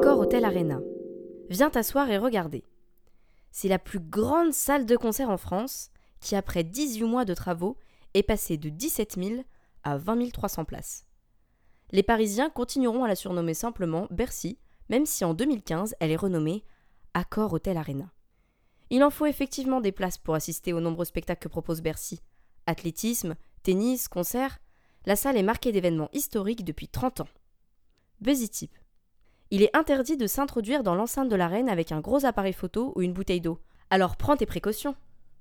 [0.00, 0.80] Accor Hotel Arena.
[1.50, 2.64] Viens t'asseoir et regarder.
[3.50, 7.76] C'est la plus grande salle de concert en France qui, après 18 mois de travaux,
[8.14, 9.42] est passée de 17 000
[9.82, 11.04] à 20 300 places.
[11.90, 14.58] Les Parisiens continueront à la surnommer simplement Bercy,
[14.88, 16.64] même si en 2015 elle est renommée
[17.12, 18.10] Accor Hotel Arena.
[18.88, 22.22] Il en faut effectivement des places pour assister aux nombreux spectacles que propose Bercy.
[22.66, 24.60] Athlétisme, tennis, concerts,
[25.04, 27.28] la salle est marquée d'événements historiques depuis 30 ans.
[28.22, 28.70] Busy.
[29.52, 33.02] Il est interdit de s'introduire dans l'enceinte de l'arène avec un gros appareil photo ou
[33.02, 33.58] une bouteille d'eau.
[33.90, 34.94] Alors prends tes précautions.